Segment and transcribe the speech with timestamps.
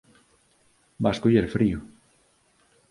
[1.03, 1.79] Vas coller frío.